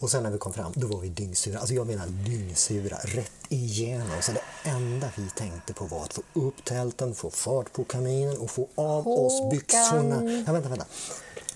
Och 0.00 0.10
sen 0.10 0.22
när 0.22 0.30
vi 0.30 0.38
kom 0.38 0.52
fram, 0.52 0.72
då 0.74 0.86
var 0.86 1.00
vi 1.00 1.08
dyngsura. 1.08 1.58
Alltså 1.58 1.74
jag 1.74 1.86
menar 1.86 2.06
dyngsura, 2.06 2.96
rätt 2.96 3.32
igenom. 3.48 4.22
Så 4.22 4.32
det 4.32 4.70
enda 4.70 5.08
vi 5.16 5.30
tänkte 5.30 5.72
på 5.72 5.84
var 5.84 6.02
att 6.02 6.14
få 6.14 6.22
upp 6.32 6.64
tälten, 6.64 7.14
få 7.14 7.30
fart 7.30 7.72
på 7.72 7.84
kaminen 7.84 8.38
och 8.38 8.50
få 8.50 8.68
av 8.74 9.08
oss 9.08 9.50
byxorna. 9.50 10.42
Ja, 10.46 10.52
vänta, 10.52 10.68
vänta. 10.68 10.84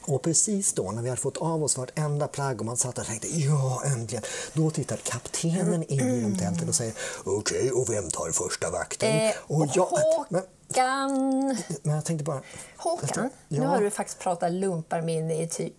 Och 0.02 0.22
precis 0.22 0.72
då 0.72 0.90
när 0.90 1.02
vi 1.02 1.08
hade 1.08 1.20
fått 1.20 1.36
av 1.36 1.64
oss 1.64 1.78
vartenda 1.78 2.28
plagg 2.28 2.60
och 2.60 2.66
man 2.66 2.76
satt 2.76 2.94
där 2.94 3.02
och 3.02 3.08
tänkte 3.08 3.28
ja, 3.28 3.82
äntligen. 3.84 4.24
Då 4.52 4.70
tittar 4.70 4.96
kaptenen 4.96 5.82
in 5.82 6.16
genom 6.16 6.38
tältet 6.38 6.68
och 6.68 6.74
säger 6.74 6.94
okej, 7.24 7.58
okay, 7.58 7.70
och 7.70 7.90
vem 7.90 8.10
tar 8.10 8.32
första 8.32 8.70
vakten? 8.70 9.16
Eh, 9.16 9.32
och 9.46 9.66
jag, 9.74 9.88
men, 10.28 10.42
Håkan! 10.68 11.56
men 11.82 11.94
jag 11.94 12.04
tänkte 12.04 12.24
bara... 12.24 12.42
Håkan, 12.76 13.30
Ja. 13.48 13.60
nu 13.60 13.66
har 13.66 13.80
du 13.80 13.90
faktiskt 13.90 14.18
pratat 14.18 14.52
lumparminne 14.52 15.42
i 15.42 15.48
typ 15.48 15.74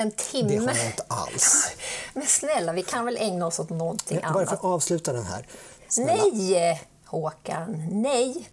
en 0.00 0.10
timme. 0.10 0.48
Det 0.48 0.58
har 0.58 0.76
jag 0.76 0.86
inte 0.86 1.04
alls. 1.08 1.76
Men 2.14 2.26
snälla, 2.26 2.72
vi 2.72 2.82
kan 2.82 3.04
väl 3.04 3.16
ägna 3.16 3.46
oss 3.46 3.58
åt 3.58 3.70
någonting 3.70 4.18
Bara 4.22 4.32
för 4.32 4.38
annat? 4.40 4.52
att 4.52 4.64
avsluta 4.64 5.12
den 5.12 5.24
här. 5.26 5.46
Snälla. 5.88 6.22
Nej, 6.32 6.82
Håkan, 7.04 7.88
nej. 7.90 8.48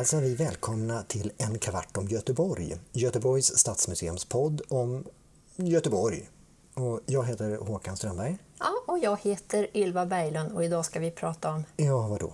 Hälsar 0.00 0.20
vi 0.20 0.34
välkomna 0.34 1.02
till 1.02 1.32
En 1.38 1.58
kvart 1.58 1.96
om 1.96 2.08
Göteborg, 2.08 2.76
Göteborgs 2.92 3.58
stadsmuseums 3.58 4.24
podd 4.24 4.62
om 4.68 5.04
Göteborg. 5.56 6.28
Och 6.74 7.00
jag 7.06 7.26
heter 7.26 7.56
Håkan 7.56 7.96
Strömberg. 7.96 8.38
Ja, 8.58 8.70
och 8.86 8.98
jag 8.98 9.18
heter 9.22 9.76
Ylva 9.76 10.06
Berglund 10.06 10.52
och 10.52 10.64
idag 10.64 10.84
ska 10.84 11.00
vi 11.00 11.10
prata 11.10 11.50
om 11.50 11.64
Ja, 11.76 12.06
vadå? 12.08 12.32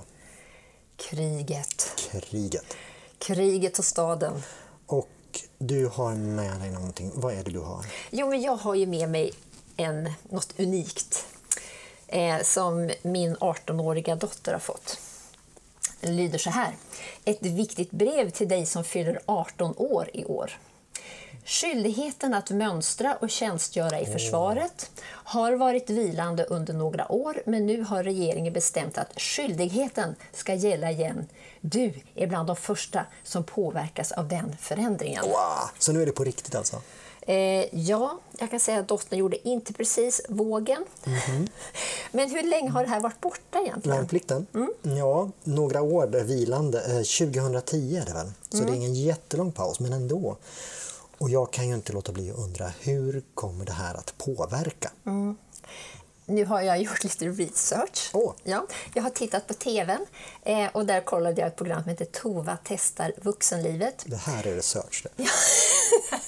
kriget. 0.97 1.89
Kriget. 2.11 2.77
Kriget 3.19 3.79
och 3.79 3.85
staden. 3.85 4.43
Och 4.87 5.09
du 5.59 5.87
har 5.87 6.15
med 6.15 6.61
dig 6.61 6.71
någonting. 6.71 7.13
Vad 7.15 7.35
är 7.35 7.45
det 7.45 7.51
du 7.51 7.61
har? 7.61 7.87
Jo, 8.11 8.31
men 8.31 8.41
jag 8.43 8.57
har 8.57 8.75
ju 8.75 8.87
med 8.87 9.09
mig 9.11 9.33
en, 9.77 10.13
något 10.31 10.55
unikt 10.61 11.27
eh, 12.07 12.43
som 12.43 12.91
min 13.03 13.37
18-åriga 13.37 14.17
dotter 14.17 14.53
har 14.53 14.61
fått. 14.61 14.99
Den 16.01 16.17
lyder 16.17 16.39
så 16.39 16.51
här. 16.51 16.77
Ett 17.25 17.43
viktigt 17.43 17.91
brev 17.91 18.31
till 18.31 18.49
dig 18.49 18.67
som 18.67 18.85
fyller 18.85 19.21
18 19.27 19.75
år 19.77 20.11
i 20.13 20.25
år. 20.25 20.59
Skyldigheten 21.45 22.35
att 22.35 22.51
mönstra 22.51 23.15
och 23.15 23.31
tjänstgöra 23.31 24.01
i 24.01 24.07
försvaret 24.07 24.91
har 25.09 25.53
varit 25.53 25.91
vilande 25.91 26.45
under 26.45 26.75
några 26.75 27.13
år 27.13 27.43
men 27.47 27.67
nu 27.67 27.83
har 27.83 28.03
regeringen 28.03 28.53
bestämt 28.53 28.99
att 28.99 29.21
skyldigheten 29.21 30.15
ska 30.33 30.55
gälla 30.55 30.91
igen. 30.91 31.29
Du 31.61 31.95
är 32.15 32.27
bland 32.27 32.47
de 32.47 32.57
första 32.57 33.07
som 33.23 33.45
påverkas 33.45 34.13
av 34.13 34.29
den 34.29 34.57
förändringen. 34.61 35.23
Wow! 35.23 35.71
Så 35.79 35.93
nu 35.93 36.03
är 36.03 36.07
det 36.07 36.13
på 36.13 36.25
riktigt 36.25 36.55
alltså? 36.55 36.83
Eh, 37.27 37.79
ja, 37.79 38.21
jag 38.39 38.51
kan 38.51 38.61
säga 38.61 38.79
att 38.79 38.89
dottern 38.89 39.19
gjorde 39.19 39.49
inte 39.49 39.73
precis 39.73 40.21
vågen. 40.29 40.85
Men 42.13 42.31
hur 42.31 42.43
länge 42.43 42.71
har 42.71 42.85
det 42.85 42.91
här 42.91 43.01
varit 43.01 43.21
borta 43.21 43.59
egentligen? 43.61 43.99
Värnplikten? 43.99 44.47
Ja, 44.83 45.31
några 45.45 45.83
år 45.83 46.07
vilande. 46.07 46.81
Eh, 46.81 46.87
2010 46.87 47.97
är 47.97 48.07
det 48.07 48.13
väl? 48.13 48.33
Så 48.49 48.57
det 48.57 48.73
är 48.73 48.75
ingen 48.75 48.95
jättelång 48.95 49.53
paus, 49.53 49.81
men 49.81 49.93
ändå. 49.93 50.37
Och 51.19 51.31
jag 51.31 51.51
kan 51.51 51.69
ju 51.69 51.75
inte 51.75 51.93
låta 51.93 52.13
bli 52.13 52.31
att 52.31 52.39
undra, 52.39 52.73
hur 52.81 53.23
kommer 53.35 53.65
det 53.65 53.73
här 53.73 53.95
att 53.95 54.19
påverka? 54.19 54.91
Nu 56.29 56.45
har 56.45 56.61
jag 56.61 56.83
gjort 56.83 57.05
lite 57.05 57.25
research. 57.25 58.11
Åh. 58.13 58.33
Ja, 58.43 58.67
jag 58.95 59.03
har 59.03 59.11
tittat 59.11 59.47
på 59.47 59.55
TVn 59.55 60.07
eh, 60.43 60.69
och 60.73 60.87
där 60.87 61.01
kollade 61.01 61.41
jag 61.41 61.49
ett 61.49 61.57
program 61.57 61.83
som 61.83 61.91
heter 61.91 62.05
Tova 62.05 62.59
testar 62.65 63.13
vuxenlivet. 63.23 64.05
Det 64.07 64.17
här 64.17 64.47
är 64.47 64.55
research 64.55 65.07
det. 65.17 65.25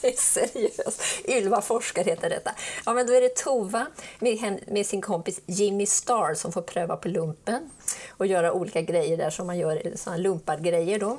Seriöst. 0.16 1.02
Ylva 1.28 1.60
forskar 1.60 2.04
heter 2.04 2.30
detta. 2.30 2.54
Ja, 2.86 2.94
men 2.94 3.06
då 3.06 3.12
är 3.12 3.20
det 3.20 3.34
Tova 3.36 3.86
med, 4.18 4.60
med 4.66 4.86
sin 4.86 5.00
kompis 5.00 5.40
Jimmy 5.46 5.86
Starr 5.86 6.34
som 6.34 6.52
får 6.52 6.62
pröva 6.62 6.96
på 6.96 7.08
lumpen 7.08 7.70
och 8.08 8.26
göra 8.26 8.52
olika 8.52 8.82
grejer 8.82 9.16
där 9.16 9.30
som 9.30 9.46
man 9.46 9.58
gör 9.58 10.16
lumpargrejer 10.18 10.98
då. 10.98 11.18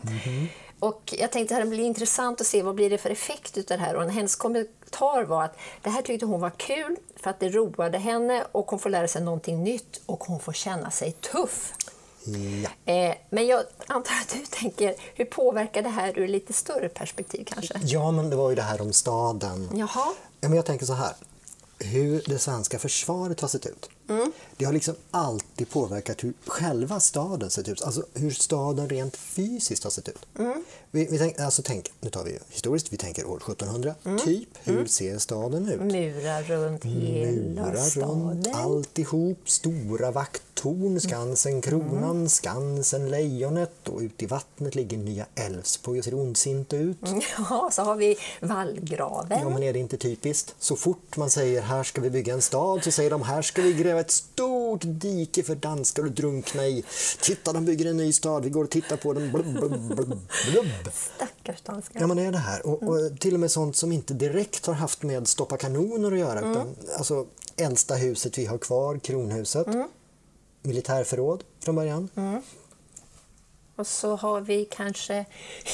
Och 0.80 1.14
jag 1.18 1.32
tänkte 1.32 1.56
att 1.56 1.64
det 1.64 1.70
blir 1.70 1.84
intressant 1.84 2.42
att 2.42 2.48
se 2.48 2.62
vad 2.62 2.76
blir 2.76 2.90
det 2.90 2.98
för 2.98 3.10
effekt 3.10 3.58
utav 3.58 3.78
det 3.78 3.84
här. 3.84 3.96
Och 3.96 4.12
hennes 4.12 4.36
kommentar 4.36 5.24
var 5.24 5.44
att 5.44 5.58
det 5.82 5.90
här 5.90 6.02
tyckte 6.02 6.26
hon 6.26 6.42
var 6.42 6.50
kul 6.50 6.96
för 7.16 7.30
att 7.30 7.40
det 7.40 7.50
roade 7.50 7.98
henne 7.98 8.46
och 8.52 8.72
hon 8.72 8.80
får 8.80 8.90
lära 8.90 9.08
sig 9.08 9.22
någonting 9.22 9.64
nytt 9.64 10.02
och 10.06 10.24
hon 10.24 10.40
får 10.40 10.54
känna 10.54 10.92
sig 10.92 11.12
tuff. 11.12 11.74
Ja. 12.24 12.94
Eh, 12.94 13.16
men 13.30 13.48
jag 13.48 13.64
antar 13.88 14.14
att 14.22 14.30
du 14.34 14.46
tänker, 14.46 14.96
hur 15.16 15.26
påverkar 15.26 15.82
det 15.82 15.90
här 15.90 16.20
ur 16.20 16.28
lite 16.28 16.54
större 16.54 16.90
perspektiv 16.90 17.46
kanske? 17.48 17.80
ja, 17.84 18.12
men 18.12 18.30
det 18.30 18.36
var 18.36 18.50
ju 18.50 18.56
det 18.56 18.62
här 18.62 18.82
om 18.82 18.94
staden. 18.94 19.70
Jaha. 19.76 20.14
Ja, 20.42 20.50
men 20.50 20.54
jag 20.54 20.66
tänker 20.66 20.86
så 20.86 20.94
här. 20.94 21.14
Hur 21.82 22.24
det 22.26 22.40
svenska 22.40 22.80
försvaret 22.80 23.42
har 23.42 23.48
sett 23.48 23.66
ut. 23.66 23.90
Mm. 24.10 24.32
Det 24.58 24.66
har 24.66 24.74
liksom 24.74 24.96
alltid 25.12 25.70
påverkat 25.70 26.24
hur 26.24 26.34
själva 26.48 27.00
staden 27.00 27.50
sett 27.50 27.68
ut. 27.70 27.82
Alltså 27.82 28.06
hur 28.14 28.32
staden 28.32 28.90
rent 28.90 29.18
fysiskt 29.18 29.84
har 29.84 29.92
sett 29.92 30.08
ut. 30.10 30.26
Mm. 30.40 30.64
Vi, 30.92 31.06
vi 31.06 31.18
tänk, 31.18 31.40
alltså 31.40 31.62
tänk, 31.66 31.92
nu 32.02 32.10
tar 32.10 32.24
vi 32.24 32.40
historiskt, 32.50 32.94
vi 32.94 32.98
tänker 32.98 33.26
år 33.26 33.38
1700. 33.38 33.96
Mm. 34.06 34.20
Typ, 34.20 34.50
hur 34.64 34.86
ser 34.86 35.18
staden 35.18 35.70
ut? 35.70 35.82
Murar 35.82 36.44
runt 36.44 36.86
hela 36.86 37.62
Murar 37.62 37.74
runt 37.74 37.92
staden. 37.92 38.56
alltihop, 38.56 39.50
stora 39.50 40.12
vakttorn, 40.66 41.00
Skansen 41.00 41.62
Kronan, 41.62 42.10
Mm. 42.10 42.30
Skansen 42.30 43.10
Lejonet 43.10 43.90
och 43.90 44.00
ute 44.00 44.24
i 44.24 44.28
vattnet 44.28 44.76
ligger 44.76 44.98
Nya 44.98 45.26
Älvsborg 45.36 46.00
och 46.00 46.06
ser 46.06 46.14
ondsint 46.14 46.74
ut. 46.74 46.98
Ja, 47.50 47.70
så 47.72 47.82
har 47.82 47.96
vi 47.96 48.18
vallgraven. 48.42 49.40
Ja, 49.42 49.50
men 49.50 49.64
är 49.64 49.74
det 49.74 49.80
inte 49.80 49.98
typiskt? 49.98 50.56
Så 50.60 50.76
fort 50.76 51.18
man 51.18 51.30
säger 51.30 51.62
här 51.62 51.84
ska 51.84 52.02
vi 52.02 52.10
bygga 52.10 52.34
en 52.34 52.42
stad 52.42 52.84
så 52.84 52.92
säger 52.92 53.10
de 53.10 53.22
här 53.22 53.42
ska 53.42 53.62
vi 53.62 53.74
gräva 53.74 54.00
ett 54.00 54.12
stort 54.12 54.82
dike 54.84 55.44
för 55.44 55.56
danskar 55.56 56.06
att 56.06 56.16
drunkna 56.16 56.68
i. 56.68 56.84
Titta, 57.22 57.54
de 57.54 57.66
bygger 57.66 57.86
en 57.90 57.98
ny 57.98 58.14
stad, 58.14 58.44
vi 58.44 58.50
går 58.50 58.64
och 58.64 58.70
tittar 58.70 58.98
på 58.98 59.14
den. 59.14 59.32
Blubb, 59.32 59.54
blubb, 59.54 60.20
blubb. 60.52 60.66
Stackars 61.16 61.62
danskar. 61.62 62.00
Ja, 62.00 62.08
men 62.08 62.20
är 62.20 62.32
det 62.32 62.38
här. 62.38 62.68
Och, 62.68 62.84
och 62.84 63.20
till 63.20 63.34
och 63.34 63.40
med 63.40 63.52
sånt 63.52 63.76
som 63.76 63.92
inte 63.92 64.14
direkt 64.14 64.66
har 64.66 64.74
haft 64.74 65.04
med 65.04 65.28
stoppa 65.28 65.58
kanoner 65.58 66.12
att 66.12 66.20
göra. 66.20 66.40
Utan, 66.52 66.76
alltså, 66.98 67.26
äldsta 67.56 67.96
huset 67.96 68.38
vi 68.38 68.46
har 68.46 68.58
kvar, 68.58 69.00
kronhuset. 69.00 69.68
Militärförråd 70.62 71.44
från 71.64 71.76
början. 71.76 72.10
Och 73.76 73.88
så 73.88 74.16
har 74.16 74.42
vi 74.42 74.66
kanske 74.66 75.26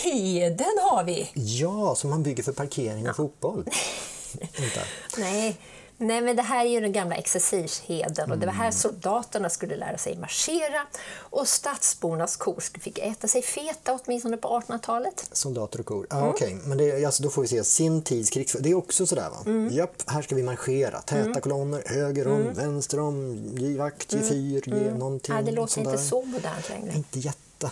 Heden 0.03 0.77
har 0.81 1.03
vi. 1.03 1.31
Ja, 1.33 1.95
som 1.95 2.09
man 2.09 2.23
bygger 2.23 2.43
för 2.43 2.51
parkering 2.51 3.09
och 3.09 3.15
fotboll. 3.15 3.59
Inte. 4.41 4.81
Nej. 5.17 5.57
Nej, 5.97 6.21
men 6.21 6.35
det 6.35 6.41
här 6.41 6.65
är 6.65 6.69
ju 6.69 6.79
den 6.81 6.91
gamla 6.91 7.15
exercisheden 7.15 8.31
och 8.31 8.37
det 8.37 8.45
var 8.45 8.53
Mm. 8.53 8.63
här 8.63 8.71
soldaterna 8.71 9.49
skulle 9.49 9.75
lära 9.75 9.97
sig 9.97 10.17
marschera 10.17 10.81
och 11.17 11.47
stadsbornas 11.47 12.35
kor 12.37 12.79
fick 12.79 12.99
äta 12.99 13.27
sig 13.27 13.41
feta 13.41 13.99
åtminstone 14.05 14.37
på 14.37 14.47
1800-talet. 14.59 15.29
Soldater 15.31 15.79
och 15.79 15.85
kor. 15.85 16.07
Ah, 16.09 16.27
Okej, 16.29 16.57
men 16.65 16.77
det, 16.77 17.05
alltså, 17.05 17.23
då 17.23 17.29
får 17.29 17.41
vi 17.41 17.47
se 17.47 17.63
sin 17.63 18.01
tids 18.01 18.29
krigsföring. 18.29 18.63
Det 18.63 18.69
är 18.71 18.75
också 18.75 19.05
sådär 19.07 19.29
va? 19.29 19.69
Japp, 19.71 20.03
här 20.07 20.21
ska 20.21 20.35
vi 20.35 20.43
marschera. 20.43 21.01
Täta 21.01 21.41
kolonner, 21.41 21.83
höger 21.85 22.27
om, 22.27 22.53
vänster 22.53 22.99
om, 22.99 23.35
ge 23.57 23.77
vakt, 23.77 24.13
ge 24.13 24.21
fyr, 24.21 24.63
ge 24.65 24.91
någonting. 24.93 25.35
Ja, 25.35 25.41
det 25.41 25.51
låter 25.51 25.81
inte 25.81 25.97
så 25.97 26.21
modernt 26.21 26.69
längre. 26.69 26.93
Inte 26.93 27.19
jätte. 27.19 27.71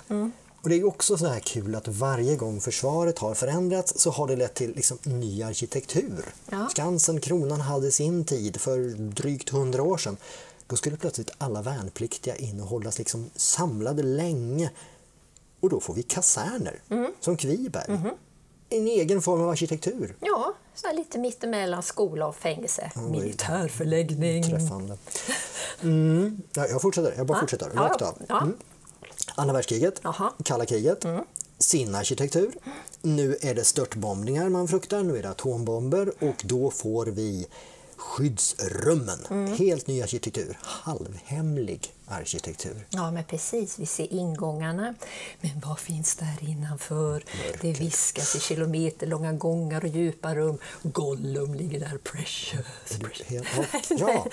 Och 0.63 0.69
det 0.69 0.75
är 0.75 0.87
också 0.87 1.17
så 1.17 1.27
här 1.27 1.39
kul 1.39 1.75
att 1.75 1.87
varje 1.87 2.35
gång 2.35 2.61
försvaret 2.61 3.19
har 3.19 3.33
förändrats 3.33 3.99
så 3.99 4.11
har 4.11 4.27
det 4.27 4.35
lett 4.35 4.53
till 4.53 4.75
liksom 4.75 4.97
ny 5.03 5.43
arkitektur. 5.43 6.25
Ja. 6.51 6.67
Skansen, 6.71 7.19
kronan 7.21 7.61
hade 7.61 7.91
sin 7.91 8.25
tid 8.25 8.61
för 8.61 8.79
drygt 8.97 9.49
hundra 9.49 9.83
år 9.83 9.97
sedan. 9.97 10.17
Då 10.67 10.75
skulle 10.75 10.97
plötsligt 10.97 11.31
alla 11.37 11.61
värnpliktiga 11.61 12.35
in 12.35 12.61
och 12.61 12.67
hållas 12.67 12.97
liksom 12.97 13.29
samlade 13.35 14.03
länge. 14.03 14.71
Och 15.59 15.69
då 15.69 15.79
får 15.79 15.93
vi 15.93 16.03
kaserner, 16.03 16.81
som 17.19 17.37
Kviberg. 17.37 17.99
En 18.69 18.87
egen 18.87 19.21
form 19.21 19.41
av 19.41 19.49
arkitektur. 19.49 20.15
Ja, 20.19 20.53
så 20.75 20.87
här 20.87 20.93
lite 20.95 21.17
mittemellan 21.19 21.83
skola 21.83 22.27
och 22.27 22.35
fängelse. 22.35 22.91
är- 22.95 23.01
Militärförläggning. 23.01 24.43
Träffande. 24.43 24.97
Mm. 25.81 26.41
Ja, 26.53 26.67
jag 26.67 26.81
fortsätter, 26.81 27.13
jag 27.17 27.25
bara 27.25 27.39
fortsätter. 27.39 27.71
Ja, 27.75 27.81
Rakt 27.81 28.01
ja. 28.01 28.07
av. 28.07 28.15
Ja. 28.29 28.41
Mm. 28.41 28.57
Andra 29.35 29.53
världskriget, 29.53 29.99
Jaha. 30.03 30.31
kalla 30.43 30.65
kriget, 30.65 31.05
sin 31.59 31.95
arkitektur. 31.95 32.53
Nu 33.01 33.37
är 33.41 33.55
det 33.55 33.63
störtbombningar 33.63 34.49
man 34.49 34.67
fruktar, 34.67 35.03
nu 35.03 35.17
är 35.17 35.23
det 35.23 35.29
atombomber 35.29 36.11
och 36.19 36.41
då 36.43 36.71
får 36.71 37.05
vi 37.05 37.47
skyddsrummen. 37.95 39.47
Helt 39.57 39.87
ny 39.87 40.01
arkitektur, 40.01 40.57
halvhemlig 40.61 41.93
arkitektur. 42.13 42.85
Ja, 42.89 43.11
men 43.11 43.23
precis. 43.23 43.79
Vi 43.79 43.85
ser 43.85 44.13
ingångarna. 44.13 44.95
Men 45.41 45.59
vad 45.65 45.79
finns 45.79 46.15
där 46.15 46.37
innanför? 46.41 47.23
Det 47.61 47.71
viskas 47.73 48.35
i 48.35 48.39
kilometerlånga 48.39 49.33
gångar 49.33 49.81
och 49.81 49.87
djupa 49.87 50.35
rum. 50.35 50.57
Gollum 50.83 51.53
ligger 51.53 51.79
där, 51.79 51.97
precious. 52.03 52.65
precious. 52.99 53.47
Ja, 53.99 54.25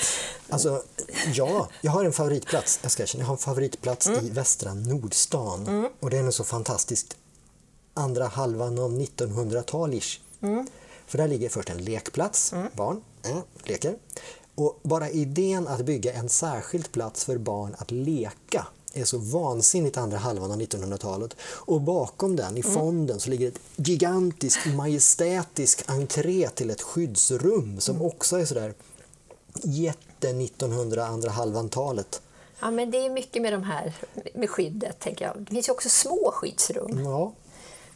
alltså, 0.48 0.82
ja, 1.34 1.68
jag 1.80 1.92
har 1.92 2.04
en 2.04 2.12
favoritplats. 2.12 2.78
Jag 2.82 2.92
ska 2.92 3.02
erkänna, 3.02 3.22
jag 3.22 3.26
har 3.28 3.34
en 3.34 3.38
favoritplats 3.38 4.08
i 4.08 4.30
västra 4.30 4.74
Nordstan. 4.74 5.88
Och 6.00 6.10
den 6.10 6.26
är 6.26 6.30
så 6.30 6.44
fantastiskt 6.44 7.16
andra 7.94 8.26
halvan 8.26 8.78
av 8.78 8.92
1900-tal-ish. 8.92 10.20
För 11.06 11.18
där 11.18 11.28
ligger 11.28 11.48
först 11.48 11.70
en 11.70 11.78
lekplats, 11.84 12.54
barn 12.76 13.02
äh, 13.24 13.38
leker. 13.64 13.96
Och 14.54 14.78
bara 14.82 15.10
idén 15.10 15.68
att 15.68 15.84
bygga 15.84 16.12
en 16.12 16.28
särskild 16.28 16.92
plats 16.92 17.24
för 17.24 17.38
barn 17.38 17.74
att 17.78 17.90
leka 17.90 18.66
är 18.92 19.04
så 19.04 19.18
vansinnigt 19.18 19.96
andra 19.96 20.18
halvan 20.18 20.50
av 20.50 20.60
1900-talet. 20.60 21.36
Och 21.42 21.80
bakom 21.80 22.36
den, 22.36 22.56
i 22.56 22.62
fonden, 22.62 23.20
så 23.20 23.30
ligger 23.30 23.48
ett 23.48 23.60
gigantisk 23.76 24.66
majestätisk 24.66 25.84
entré 25.86 26.48
till 26.48 26.70
ett 26.70 26.82
skyddsrum 26.82 27.80
som 27.80 28.02
också 28.02 28.36
är 28.36 28.44
sådär 28.44 28.74
jätte 29.62 30.28
1900 30.28 31.06
andra 31.06 31.30
halvan-talet. 31.30 32.22
Ja, 32.60 32.70
men 32.70 32.90
det 32.90 32.98
är 33.06 33.10
mycket 33.10 33.42
med 33.42 33.52
de 33.52 33.62
här 33.62 33.94
med 34.34 34.50
skyddet, 34.50 34.98
tänker 34.98 35.24
jag. 35.24 35.36
Det 35.38 35.50
finns 35.50 35.68
ju 35.68 35.72
också 35.72 35.88
små 35.88 36.30
skyddsrum. 36.34 37.04
Ja, 37.04 37.32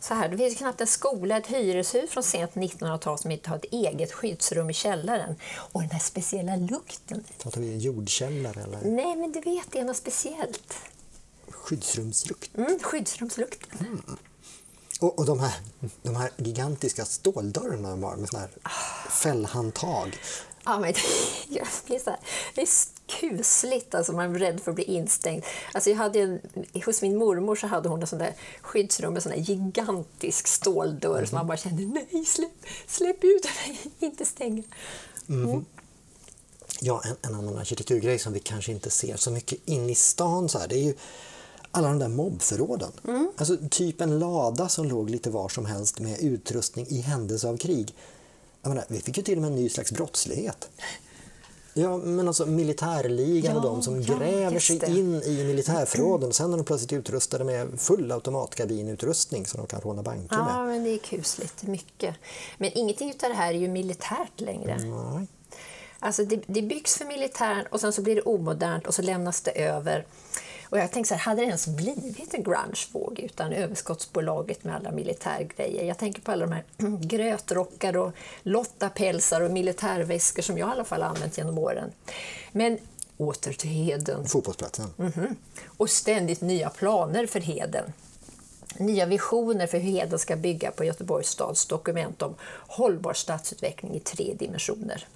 Så 0.08 0.14
här, 0.14 0.28
det 0.28 0.36
finns 0.36 0.58
knappt 0.58 0.80
en 0.80 0.86
skola, 0.86 1.36
ett 1.36 1.46
hyreshus 1.46 2.10
från 2.10 2.22
sent 2.22 2.54
1900-tal 2.54 3.18
som 3.18 3.30
inte 3.30 3.50
har 3.50 3.56
ett 3.56 3.64
eget 3.64 4.12
skyddsrum 4.12 4.70
i 4.70 4.74
källaren. 4.74 5.36
Och 5.54 5.80
den 5.80 5.90
här 5.90 5.98
speciella 5.98 6.56
lukten. 6.56 7.24
pratar 7.38 7.60
vi 7.60 7.76
jordkällare 7.76 8.62
eller 8.62 8.80
Nej, 8.84 9.16
men 9.16 9.32
du 9.32 9.40
vet, 9.40 9.72
det 9.72 9.78
är 9.78 9.84
något 9.84 9.96
speciellt. 9.96 10.74
skyddsrumslukt? 11.48 12.56
Mm, 12.56 12.78
skyddsrumslukten. 12.82 14.02
Och, 15.00 15.18
och 15.18 15.26
de, 15.26 15.40
här, 15.40 15.54
de 16.02 16.16
här 16.16 16.30
gigantiska 16.36 17.04
ståldörrarna 17.04 17.90
de 17.90 18.02
har 18.02 18.16
med 18.16 18.28
såna 18.28 18.40
här 18.40 18.50
fällhandtag. 19.10 20.18
Ja, 20.64 20.78
men 20.78 20.94
jag 21.48 21.66
blir 21.86 21.98
så 21.98 22.10
här, 22.10 22.20
kusligt, 23.06 23.94
alltså 23.94 24.12
man 24.12 24.34
är 24.34 24.38
rädd 24.38 24.60
för 24.60 24.70
att 24.70 24.74
bli 24.74 24.84
instängd. 24.84 25.44
Alltså 25.72 25.90
jag 25.90 25.96
hade 25.96 26.20
en, 26.20 26.40
hos 26.84 27.02
min 27.02 27.16
mormor 27.16 27.56
så 27.56 27.66
hade 27.66 27.88
hon 27.88 28.00
en 28.00 28.06
sån 28.06 28.18
där 28.18 28.34
skyddsrum 28.62 29.12
med 29.12 29.22
sån 29.22 29.32
där 29.32 29.38
gigantisk 29.38 30.46
ståldörr 30.46 31.24
som 31.24 31.38
man 31.38 31.46
bara 31.46 31.56
kände, 31.56 31.82
nej 31.82 32.24
släpp, 32.24 32.66
släpp 32.86 33.24
ut 33.24 33.44
mig, 33.44 33.78
inte 33.98 34.24
stänga. 34.24 34.62
Ja, 36.80 37.02
en, 37.04 37.16
en 37.30 37.34
annan 37.38 37.58
arkitekturgrej 37.58 38.18
som 38.18 38.32
vi 38.32 38.40
kanske 38.40 38.72
inte 38.72 38.90
ser 38.90 39.16
så 39.16 39.30
mycket 39.30 39.58
in 39.64 39.90
i 39.90 39.94
stan 39.94 40.48
så 40.48 40.58
här, 40.58 40.68
det 40.68 40.76
är 40.76 40.82
ju 40.82 40.94
alla 41.70 41.88
de 41.88 41.98
där 41.98 42.08
mobbförråden. 42.08 42.92
Alltså 43.36 43.56
typ 43.70 44.00
en 44.00 44.18
lada 44.18 44.68
som 44.68 44.86
låg 44.86 45.10
lite 45.10 45.30
var 45.30 45.48
som 45.48 45.66
helst 45.66 46.00
med 46.00 46.20
utrustning 46.20 46.86
i 46.88 47.00
händelse 47.00 47.48
av 47.48 47.56
krig. 47.56 47.94
Jag 48.62 48.68
menar, 48.68 48.84
vi 48.88 49.00
fick 49.00 49.16
ju 49.16 49.22
till 49.22 49.38
och 49.38 49.42
med 49.42 49.50
en 49.50 49.56
ny 49.56 49.68
slags 49.68 49.92
brottslighet. 49.92 50.68
Ja, 51.76 51.96
men 51.96 52.28
alltså 52.28 52.46
militärligan 52.46 53.56
och 53.56 53.64
Ja, 53.64 53.68
de 53.68 53.82
som 53.82 54.02
ja, 54.02 54.14
gräver 54.16 54.58
sig 54.58 54.78
det. 54.78 54.86
in 54.86 55.22
i 55.22 55.44
militärförråden. 55.44 56.32
Sen 56.32 56.52
är 56.52 56.56
de 56.56 56.64
plötsligt 56.64 56.92
utrustade 56.92 57.44
med 57.44 57.80
full 57.80 58.12
automatkabinutrustning 58.12 59.46
som 59.46 59.58
de 59.60 59.66
kan 59.66 59.80
råna 59.80 60.02
banker 60.02 60.36
med. 60.36 60.46
Ja, 60.48 60.64
men 60.64 60.84
det 60.84 60.90
är 60.90 60.98
kusligt 60.98 61.62
mycket. 61.62 62.14
Men 62.58 62.70
ingenting 62.74 63.08
av 63.22 63.28
det 63.28 63.34
här 63.34 63.54
är 63.54 63.58
ju 63.58 63.68
militärt 63.68 64.40
längre. 64.40 64.78
Nej. 64.78 65.26
Alltså 65.98 66.24
det, 66.24 66.40
det 66.46 66.62
byggs 66.62 66.98
för 66.98 67.04
militären 67.04 67.66
och 67.70 67.80
sen 67.80 67.92
så 67.92 68.02
blir 68.02 68.14
det 68.14 68.22
omodernt 68.22 68.86
och 68.86 68.94
så 68.94 69.02
lämnas 69.02 69.40
det 69.40 69.50
över. 69.50 70.06
Och 70.74 70.80
jag 70.80 70.90
tänkte 70.90 71.08
så 71.08 71.14
här, 71.14 71.20
hade 71.20 71.40
det 71.40 71.46
ens 71.46 71.66
blivit 71.66 72.34
en 72.34 72.42
grungevåg 72.42 73.20
utan 73.22 73.52
överskottsbolaget 73.52 74.64
med 74.64 74.74
alla 74.74 74.90
militärgrejer? 74.90 75.84
Jag 75.84 75.98
tänker 75.98 76.22
på 76.22 76.32
alla 76.32 76.46
de 76.46 76.52
här 76.52 76.64
grötrockar 77.00 77.96
och 77.96 78.12
lottapälsar 78.42 79.40
och 79.40 79.50
militärväskor 79.50 80.42
som 80.42 80.58
jag 80.58 80.68
i 80.68 80.72
alla 80.72 80.84
fall 80.84 81.02
använt 81.02 81.38
genom 81.38 81.58
åren. 81.58 81.92
Men 82.52 82.78
åter 83.16 83.52
till 83.52 83.70
Heden. 83.70 84.26
Fotbollsplatsen. 84.26 84.86
Mhm. 84.96 85.36
Och 85.66 85.90
ständigt 85.90 86.40
nya 86.40 86.70
planer 86.70 87.26
för 87.26 87.40
Heden. 87.40 87.92
Nya 88.76 89.06
visioner 89.06 89.66
för 89.66 89.78
hur 89.78 89.90
Heden 89.90 90.18
ska 90.18 90.36
bygga 90.36 90.70
på 90.70 90.84
Göteborgs 90.84 91.28
stads 91.28 91.66
dokument 91.66 92.22
om 92.22 92.34
hållbar 92.66 93.12
stadsutveckling 93.12 93.94
i 93.94 94.00
tre 94.00 94.34
dimensioner. 94.38 95.06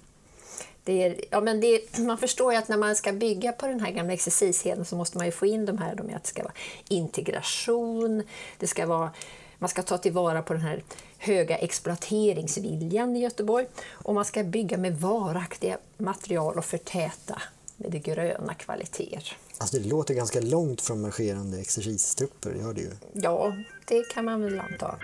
Det 0.89 1.03
är, 1.03 1.15
ja, 1.29 1.41
men 1.41 1.61
det, 1.61 1.97
man 1.97 2.17
förstår 2.17 2.53
ju 2.53 2.59
att 2.59 2.67
när 2.67 2.77
man 2.77 2.95
ska 2.95 3.13
bygga 3.13 3.51
på 3.51 3.67
den 3.67 3.79
här 3.79 3.91
gamla 3.91 4.13
exercisheden 4.13 4.85
så 4.85 4.95
måste 4.95 5.17
man 5.17 5.25
ju 5.25 5.31
få 5.31 5.45
in 5.45 5.65
de 5.65 5.77
här, 5.77 5.95
de 5.95 6.09
är 6.09 6.15
att 6.15 6.23
det 6.23 6.29
ska 6.29 6.43
vara 6.43 6.53
integration, 6.87 8.23
det 8.57 8.67
ska 8.67 8.85
vara, 8.85 9.11
man 9.57 9.69
ska 9.69 9.81
ta 9.81 9.97
tillvara 9.97 10.41
på 10.41 10.53
den 10.53 10.61
här 10.61 10.83
höga 11.17 11.57
exploateringsviljan 11.57 13.15
i 13.15 13.19
Göteborg 13.19 13.65
och 13.91 14.13
man 14.13 14.25
ska 14.25 14.43
bygga 14.43 14.77
med 14.77 14.99
varaktiga 14.99 15.77
material 15.97 16.57
och 16.57 16.65
förtäta 16.65 17.41
med 17.77 17.91
det 17.91 17.99
gröna 17.99 18.53
kvaliteter. 18.53 19.37
Alltså 19.57 19.77
det 19.77 19.87
låter 19.87 20.13
ganska 20.13 20.41
långt 20.41 20.81
från 20.81 21.01
marscherande 21.01 21.59
exercistrupper, 21.59 22.53
gör 22.53 22.73
det 22.73 22.81
ju. 22.81 22.91
Ja, 23.13 23.53
det 23.85 24.09
kan 24.13 24.25
man 24.25 24.41
väl 24.41 24.59
anta. 24.59 24.95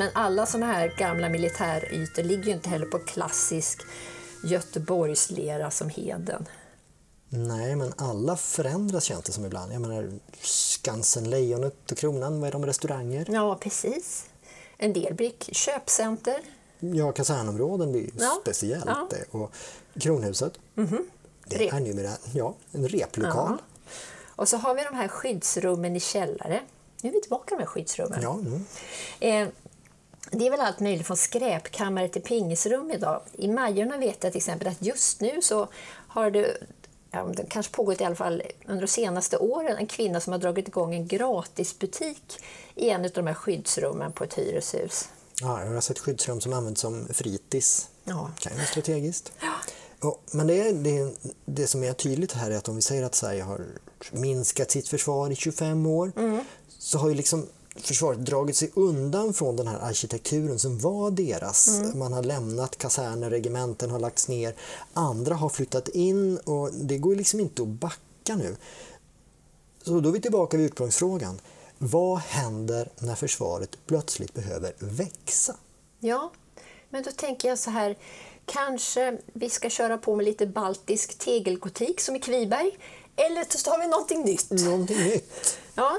Men 0.00 0.10
alla 0.12 0.46
såna 0.46 0.66
här 0.66 0.94
gamla 0.98 1.28
militärytor 1.28 2.22
ligger 2.22 2.44
ju 2.44 2.52
inte 2.52 2.68
heller 2.68 2.86
på 2.86 2.98
klassisk 2.98 3.82
Göteborgslera 4.44 5.70
som 5.70 5.88
Heden. 5.88 6.48
Nej, 7.28 7.76
men 7.76 7.92
alla 7.96 8.36
förändras 8.36 9.04
känns 9.04 9.24
det 9.24 9.32
som 9.32 9.44
ibland. 9.44 9.72
Jag 9.72 9.80
menar, 9.80 10.10
Skansen, 10.42 11.30
Lejonet 11.30 11.92
och 11.92 11.98
Kronan, 11.98 12.40
vad 12.40 12.48
är 12.48 12.52
de 12.52 12.66
restauranger? 12.66 13.26
Ja, 13.28 13.58
precis. 13.60 14.26
En 14.76 14.92
del 14.92 15.14
blir 15.14 15.32
köpcenter. 15.52 16.40
Ja, 16.78 17.12
kasernområden 17.12 17.92
blir 17.92 18.10
Ja, 18.18 18.38
speciellt 18.42 18.84
ja. 18.86 19.08
det. 19.10 19.38
Och 19.38 19.52
Kronhuset, 20.00 20.52
det 21.46 21.56
Rep. 21.56 21.72
är 21.72 21.80
numera 21.80 22.12
ja, 22.32 22.54
en 22.72 22.88
replokal. 22.88 23.58
Och 24.26 24.48
så 24.48 24.56
har 24.56 24.74
vi 24.74 24.84
de 24.84 24.94
här 24.94 25.08
skyddsrummen 25.08 25.96
i 25.96 26.00
källare. 26.00 26.60
Nu 27.02 27.08
är 27.08 27.12
vi 27.12 27.20
tillbaka 27.20 27.56
med 27.56 27.68
skyddsrummen. 27.68 28.22
Ja, 28.22 28.34
mm. 28.34 28.64
Eh, 29.20 29.48
det 30.30 30.46
är 30.46 30.50
väl 30.50 30.60
allt 30.60 30.80
möjligt 30.80 31.06
från 31.06 31.16
skräpkammare 31.16 32.08
till 32.08 32.22
pingisrum 32.22 32.90
idag. 32.90 33.20
I 33.32 33.48
Majorna 33.48 33.96
vet 33.98 34.24
jag 34.24 34.32
till 34.32 34.38
exempel 34.38 34.68
att 34.68 34.82
just 34.82 35.20
nu 35.20 35.42
så 35.42 35.68
har 36.08 36.30
det, 36.30 36.56
ja, 37.10 37.24
det 37.36 37.44
kanske 37.48 37.72
pågått 37.72 38.00
i 38.00 38.04
alla 38.04 38.14
fall 38.14 38.42
under 38.66 38.80
de 38.80 38.88
senaste 38.88 39.38
åren, 39.38 39.76
en 39.76 39.86
kvinna 39.86 40.20
som 40.20 40.32
har 40.32 40.40
dragit 40.40 40.68
igång 40.68 40.94
en 40.94 41.06
gratisbutik 41.06 42.42
i 42.74 42.90
en 42.90 43.04
av 43.04 43.10
de 43.10 43.26
här 43.26 43.34
skyddsrummen 43.34 44.12
på 44.12 44.24
ett 44.24 44.34
hyreshus. 44.34 45.08
ja, 45.40 45.64
jag 45.64 45.72
har 45.72 45.80
sett 45.80 45.98
skyddsrum 45.98 46.40
som 46.40 46.52
används 46.52 46.80
som 46.80 47.08
fritids. 47.12 47.88
Ja. 48.04 48.30
kan 48.38 48.52
ju 48.52 48.58
vara 48.58 48.66
strategiskt. 48.66 49.32
Och, 50.00 50.22
men 50.30 50.46
det, 50.46 50.60
är, 50.60 50.72
det, 50.72 51.14
det 51.44 51.66
som 51.66 51.84
är 51.84 51.92
tydligt 51.92 52.32
här 52.32 52.50
är 52.50 52.56
att 52.56 52.68
om 52.68 52.76
vi 52.76 52.82
säger 52.82 53.02
att 53.02 53.14
Sverige 53.14 53.42
har 53.42 53.66
minskat 54.12 54.70
sitt 54.70 54.88
försvar 54.88 55.30
i 55.30 55.36
25 55.36 55.86
år 55.86 56.12
så 56.78 56.98
har 56.98 57.08
ju 57.08 57.14
liksom 57.14 57.46
försvaret 57.76 58.18
dragit 58.18 58.56
sig 58.56 58.70
undan 58.74 59.34
från 59.34 59.56
den 59.56 59.66
här 59.66 59.78
arkitekturen 59.78 60.58
som 60.58 60.78
var 60.78 61.10
deras. 61.10 61.80
Man 61.94 62.12
har 62.12 62.22
lämnat 62.22 62.78
kaserner, 62.78 63.30
regementen 63.30 63.90
har 63.90 63.98
lagts 63.98 64.28
ner. 64.28 64.54
Andra 64.92 65.34
har 65.34 65.48
flyttat 65.48 65.88
in 65.88 66.38
och 66.38 66.72
det 66.72 66.98
går 66.98 67.14
liksom 67.14 67.40
inte 67.40 67.62
att 67.62 67.68
backa 67.68 68.36
nu. 68.36 68.56
Så 69.82 70.00
då 70.00 70.08
är 70.08 70.12
vi 70.12 70.20
tillbaka 70.20 70.56
vid 70.56 70.66
ursprungsfrågan. 70.66 71.40
Vad 71.78 72.18
händer 72.18 72.88
när 72.98 73.14
försvaret 73.14 73.78
plötsligt 73.86 74.34
behöver 74.34 74.72
växa? 74.78 75.56
Ja, 76.00 76.32
men 76.90 77.02
då 77.02 77.10
tänker 77.10 77.48
jag 77.48 77.58
så 77.58 77.70
här, 77.70 77.98
kanske 78.44 79.18
vi 79.32 79.50
ska 79.50 79.70
köra 79.70 79.98
på 79.98 80.16
med 80.16 80.24
lite 80.24 80.46
baltisk 80.46 81.18
tegelgotik 81.18 82.00
som 82.00 82.16
i 82.16 82.20
Kviberg, 82.20 82.78
eller 83.16 83.58
så 83.58 83.70
har 83.70 83.78
vi 83.78 83.86
någonting 83.86 84.22
nytt. 84.22 84.50
Någonting 84.50 84.98
nytt. 84.98 85.58
Ja, 85.74 85.96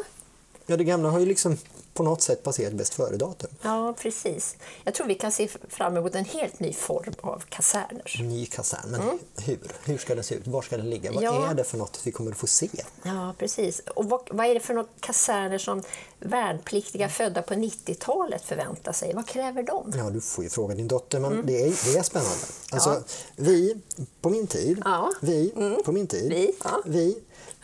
Ja, 0.71 0.77
det 0.77 0.83
gamla 0.83 1.09
har 1.09 1.19
ju 1.19 1.25
liksom 1.25 1.57
på 1.93 2.03
något 2.03 2.21
sätt 2.21 2.43
passerat 2.43 2.73
bäst 2.73 2.93
före-datum. 2.93 3.49
Ja, 3.61 3.93
precis. 3.99 4.55
Jag 4.83 4.93
tror 4.93 5.07
vi 5.07 5.15
kan 5.15 5.31
se 5.31 5.47
fram 5.69 5.97
emot 5.97 6.15
en 6.15 6.25
helt 6.25 6.59
ny 6.59 6.73
form 6.73 7.13
av 7.21 7.43
kaserner. 7.49 8.19
Ny 8.23 8.45
kasern, 8.45 8.91
men 8.91 9.01
hur? 9.45 9.59
Hur 9.85 9.97
ska 9.97 10.15
den 10.15 10.23
se 10.23 10.35
ut? 10.35 10.47
Var 10.47 10.61
ska 10.61 10.77
den 10.77 10.89
ligga? 10.89 11.11
Vad 11.11 11.23
Ja. 11.23 11.47
är 11.49 11.53
det 11.53 11.63
för 11.63 11.77
något 11.77 12.01
vi 12.03 12.11
kommer 12.11 12.31
att 12.31 12.37
få 12.37 12.47
se? 12.47 12.69
Ja, 13.03 13.35
precis. 13.37 13.79
Och 13.95 14.05
vad, 14.05 14.21
vad 14.31 14.45
är 14.45 14.53
det 14.53 14.59
för 14.59 14.73
några 14.73 14.87
kaserner 14.99 15.57
som 15.57 15.83
värnpliktiga 16.19 17.09
födda 17.09 17.41
på 17.41 17.53
90-talet 17.53 18.41
förväntar 18.45 18.91
sig? 18.93 19.13
Vad 19.13 19.27
kräver 19.27 19.63
de? 19.63 19.93
Ja, 19.97 20.09
du 20.09 20.21
får 20.21 20.43
ju 20.43 20.49
fråga 20.49 20.75
din 20.75 20.87
dotter, 20.87 21.19
men 21.19 21.45
det, 21.45 21.61
är, 21.61 21.93
det 21.93 21.99
är 21.99 22.03
spännande. 22.03 22.45
Alltså, 22.71 23.03
vi, 23.35 23.77
på 24.21 24.29
min 24.29 24.47
tid, 24.47 24.81
Ja. 24.85 25.11
vi, 25.21 25.53
på 25.85 25.91
min 25.91 26.07
tid, 26.07 26.29
Vi, 26.29 26.51
ja. 26.63 26.81
vi, 26.85 27.17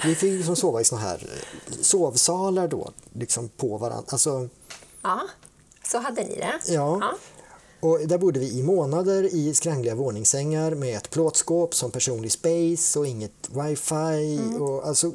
vi 0.03 0.15
fick 0.15 0.37
liksom 0.37 0.55
sova 0.55 0.81
i 0.81 0.83
såna 0.83 1.01
här 1.01 1.29
eh, 1.67 1.73
sovsalar 1.81 2.67
då, 2.67 2.91
liksom 3.13 3.49
på 3.49 3.77
varandra. 3.77 4.05
Alltså, 4.09 4.49
Ja, 5.01 5.21
Så 5.83 5.97
hade 5.97 6.23
ni 6.23 6.35
det? 6.35 6.73
Ja. 6.73 7.13
Och 7.79 7.99
där 8.07 8.17
bodde 8.17 8.39
vi 8.39 8.51
i 8.59 8.63
månader 8.63 9.23
i 9.23 9.53
skrangliga 9.53 9.95
våningssängar 9.95 10.71
med 10.71 10.97
ett 10.97 11.09
plåtskåp 11.09 11.75
som 11.75 11.91
personlig 11.91 12.31
space 12.31 12.99
och 12.99 13.07
inget 13.07 13.49
wifi. 13.49 14.39
Och 14.59 14.87
alltså, 14.87 15.11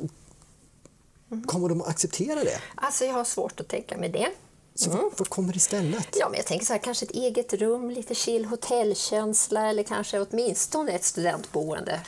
kommer 1.46 1.68
de 1.68 1.80
att 1.80 1.88
acceptera 1.88 2.44
det? 2.44 2.60
Alltså 2.74 3.04
jag 3.04 3.14
har 3.14 3.24
svårt 3.24 3.60
att 3.60 3.68
tänka 3.68 3.96
mig 3.96 4.08
det. 4.08 4.28
Så 4.74 4.90
vad, 4.90 5.12
vad 5.16 5.28
kommer 5.28 5.56
istället? 5.56 6.08
Ja, 6.14 6.28
men 6.28 6.36
jag 6.36 6.46
tänker 6.46 6.66
så 6.66 6.72
här, 6.72 6.80
kanske 6.80 7.06
ett 7.06 7.10
eget 7.12 7.52
rum, 7.52 7.90
lite 7.90 8.14
chill 8.14 8.44
hotellkänsla 8.44 9.68
eller 9.70 9.82
kanske 9.82 10.20
åtminstone 10.20 10.92
ett 10.92 11.04
studentboende. 11.04 12.00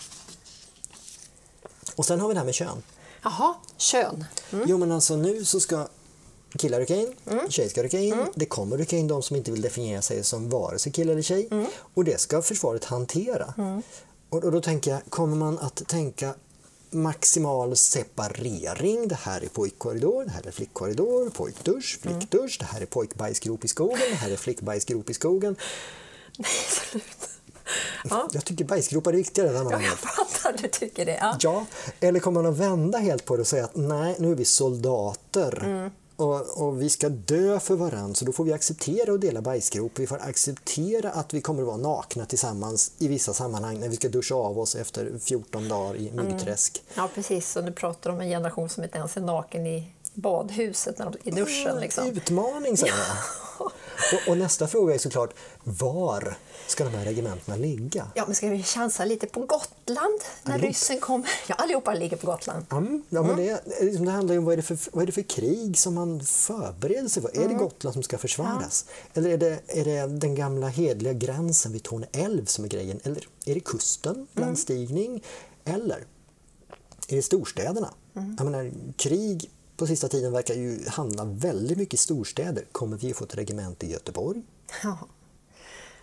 Och 1.96 2.06
sen 2.06 2.20
har 2.20 2.28
vi 2.28 2.34
det 2.34 2.40
här 2.40 2.44
med 2.44 2.54
kön. 2.54 2.82
Jaha, 3.22 3.54
kön. 3.76 4.24
Jo 4.66 4.78
men 4.78 4.92
alltså 4.92 5.16
nu 5.16 5.44
så 5.44 5.60
ska 5.60 5.88
killar 6.58 6.80
rycka 6.80 6.96
in, 6.96 7.14
tjejer 7.48 7.68
ska 7.68 7.82
rycka 7.82 7.98
in. 8.00 8.26
Det 8.34 8.46
kommer 8.46 8.76
rycka 8.76 8.96
in 8.96 9.08
de 9.08 9.22
som 9.22 9.36
inte 9.36 9.50
vill 9.50 9.62
definiera 9.62 10.02
sig 10.02 10.24
som 10.24 10.48
vare 10.50 10.78
sig 10.78 10.92
kille 10.92 11.12
eller 11.12 11.22
tjej. 11.22 11.48
Och 11.94 12.04
det 12.04 12.20
ska 12.20 12.42
försvaret 12.42 12.84
hantera. 12.84 13.54
Och, 14.30 14.44
och 14.44 14.52
då 14.52 14.60
tänker 14.60 14.90
jag, 14.90 15.00
kommer 15.08 15.36
man 15.36 15.58
att 15.58 15.82
tänka 15.88 16.34
maximal 16.90 17.76
separering. 17.76 19.08
Det 19.08 19.14
här 19.14 19.40
är 19.40 19.48
pojkkorridor, 19.48 20.24
det 20.24 20.30
här 20.30 20.46
är 20.46 20.50
flickkorridor, 20.50 21.30
pojkdusch, 21.30 21.98
flickdusch, 22.02 22.56
det 22.60 22.64
här 22.64 22.80
är 22.80 22.86
pojkbajsgrop 22.86 23.64
i 23.64 23.68
skogen, 23.68 23.98
det 24.10 24.16
här 24.16 24.30
är 24.30 24.36
flickbajsgrop 24.36 25.10
i 25.10 25.14
skogen. 25.14 25.56
Nej, 26.38 26.50
sluta. 26.90 27.26
Ja, 28.10 28.28
Jag 28.32 28.44
tycker 28.44 28.64
bajsgropar 28.64 29.12
är 29.12 29.16
viktigare 29.16 29.58
än 29.58 29.68
ja, 29.70 29.80
jag 29.82 29.98
fattar, 29.98 30.62
du 30.62 30.68
tycker 30.68 31.06
det. 31.06 31.18
Ja. 31.20 31.36
Ja, 31.40 31.66
eller 32.00 32.20
kommer 32.20 32.42
man 32.42 32.52
att 32.52 32.58
vända 32.58 32.98
helt 32.98 33.24
på 33.24 33.36
det 33.36 33.40
och 33.40 33.46
säga 33.46 33.64
att 33.64 33.76
nej, 33.76 34.16
nu 34.18 34.30
är 34.30 34.34
vi 34.34 34.44
soldater. 34.44 35.90
Och, 36.16 36.62
och 36.66 36.82
vi 36.82 36.90
ska 36.90 37.08
dö 37.08 37.60
för 37.60 37.74
varandra, 37.74 38.14
så 38.14 38.24
då 38.24 38.32
får 38.32 38.44
vi 38.44 38.52
acceptera 38.52 39.12
att 39.12 39.20
dela 39.20 39.42
bajsgrop. 39.42 39.92
Vi 39.98 40.06
får 40.06 40.18
acceptera 40.22 41.10
att 41.10 41.34
vi 41.34 41.40
kommer 41.40 41.62
att 41.62 41.66
vara 41.66 41.76
nakna 41.76 42.26
tillsammans 42.26 42.92
i 42.98 43.08
vissa 43.08 43.32
sammanhang 43.32 43.80
när 43.80 43.88
vi 43.88 43.96
ska 43.96 44.08
duscha 44.08 44.34
av 44.34 44.58
oss 44.58 44.74
efter 44.74 45.18
14 45.20 45.68
dagar 45.68 45.96
i 45.96 46.10
myggträsk. 46.12 46.82
ja, 46.94 47.08
precis. 47.14 47.56
Och 47.56 47.64
du 47.64 47.72
pratar 47.72 48.10
om 48.10 48.20
en 48.20 48.28
generation 48.28 48.68
som 48.68 48.84
inte 48.84 48.98
ens 48.98 49.16
är 49.16 49.20
naken 49.20 49.66
i 49.66 49.86
badhuset 50.14 50.98
när 50.98 51.10
de, 51.10 51.30
i 51.30 51.30
duschen. 51.30 51.80
Liksom. 51.80 52.06
Utmaning, 52.06 52.76
säger 52.76 52.92
jag. 52.92 53.70
Och, 54.12 54.28
och 54.28 54.38
nästa 54.38 54.68
fråga 54.68 54.94
är 54.94 54.98
såklart, 54.98 55.34
var 55.64 56.36
ska 56.66 56.84
de 56.84 56.90
här 56.90 57.04
regementena 57.04 57.56
ligga? 57.56 58.10
Ja, 58.14 58.24
men 58.26 58.34
ska 58.34 58.48
vi 58.48 58.62
chansa 58.62 59.04
lite 59.04 59.26
på 59.26 59.40
Gotland 59.40 60.20
när 60.42 60.54
Allihop. 60.54 60.68
ryssen 60.68 61.00
kommer? 61.00 61.30
Ja, 61.46 61.54
allihopa 61.54 61.94
ligger 61.94 62.16
på 62.16 62.26
Gotland. 62.26 62.66
Mm, 62.70 63.02
ja, 63.08 63.22
men 63.22 63.36
det, 63.36 63.64
liksom, 63.80 64.06
det 64.06 64.12
handlar 64.12 64.34
ju 64.34 64.38
om 64.38 64.44
vad 64.44 64.52
är, 64.52 64.56
det 64.56 64.62
för, 64.62 64.78
vad 64.92 65.02
är 65.02 65.06
det 65.06 65.12
för 65.12 65.22
krig 65.22 65.78
som 65.78 65.94
man 65.94 66.20
förbereder 66.20 67.08
sig 67.08 67.22
för. 67.22 67.44
Är 67.44 67.48
det 67.48 67.54
Gotland 67.54 67.94
som 67.94 68.02
ska 68.02 68.18
försvaras? 68.18 68.86
Eller 69.14 69.30
är 69.30 69.38
det, 69.38 69.60
är 69.66 69.84
det 69.84 70.06
den 70.06 70.34
gamla 70.34 70.68
hedliga 70.68 71.12
gränsen 71.12 71.72
vid 71.72 71.82
Torne 71.82 72.06
älv 72.12 72.44
som 72.44 72.64
är 72.64 72.68
grejen? 72.68 73.00
Eller 73.04 73.28
är 73.46 73.54
det 73.54 73.60
kusten, 73.60 74.26
landstigning? 74.32 75.22
Eller 75.64 76.04
är 77.08 77.16
det 77.16 77.22
storstäderna? 77.22 77.94
Jag 78.12 78.44
menar, 78.44 78.72
krig 78.96 79.50
på 79.76 79.86
sista 79.86 80.08
tiden 80.08 80.32
verkar 80.32 80.54
ju 80.54 80.88
hamna 80.88 81.24
väldigt 81.24 81.78
mycket 81.78 81.94
i 81.94 81.96
storstäder. 81.96 82.64
Kommer 82.72 82.96
vi 82.96 83.10
att 83.10 83.16
få 83.16 83.24
ett 83.24 83.34
regemente 83.34 83.86
i 83.86 83.92
Göteborg? 83.92 84.42
Ja, 84.82 84.98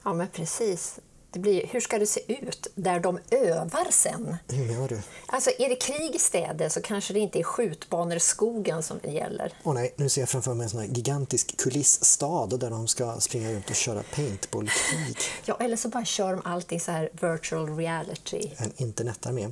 ja 0.04 0.14
men 0.14 0.28
precis. 0.28 1.00
Det 1.34 1.40
blir, 1.40 1.68
hur 1.68 1.80
ska 1.80 2.00
det 2.00 2.06
se 2.06 2.34
ut 2.42 2.68
där 2.76 3.00
de 3.00 3.20
övar 3.32 3.92
sen? 3.92 4.38
Hur 4.48 4.88
du? 4.88 5.02
Alltså, 5.26 5.50
är 5.60 5.70
det 5.70 5.76
krig 5.76 6.16
i 6.16 6.20
städer 6.20 6.70
så 6.70 6.82
kanske 6.82 7.14
det 7.14 7.20
inte 7.20 7.40
är 7.40 7.44
skjutbanor 7.44 8.16
i 8.16 8.20
skogen 8.20 8.84
som 8.84 9.00
det 9.04 9.12
gäller. 9.12 9.54
Åh 9.64 9.74
nej, 9.74 9.94
nu 9.98 10.10
ser 10.10 10.22
jag 10.22 10.30
framför 10.30 10.54
mig 10.54 10.64
en 10.64 10.70
sån 10.70 10.94
gigantisk 10.94 11.58
kulissstad 11.58 12.48
där 12.48 12.70
de 12.70 12.88
ska 12.88 13.20
springa 13.20 13.54
runt 13.54 13.70
och 13.70 13.76
köra 13.76 14.04
paintballkrig. 14.16 15.18
Ja, 15.46 15.58
eller 15.60 15.78
så 15.78 15.90
bara 15.90 16.06
kör 16.06 16.32
de 16.32 16.42
allting 16.46 16.80
så 16.80 16.92
här 16.92 17.10
virtual 17.22 17.78
reality. 17.78 18.52
En 18.58 18.74
internetarmé. 18.78 19.50